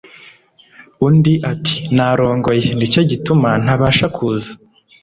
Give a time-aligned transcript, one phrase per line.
[1.07, 4.51] Undi ati: Narongoye, nicyo gituma ntabasha kuza.